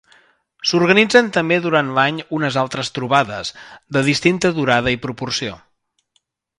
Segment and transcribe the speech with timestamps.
[0.69, 3.55] S'organitzen també durant l'any unes altres trobades,
[3.99, 5.63] de distinta durada i proporció.